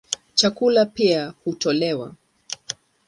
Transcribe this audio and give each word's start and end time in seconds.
Chakula 0.33 0.85
pia 0.85 1.33
hutolewa. 1.43 2.15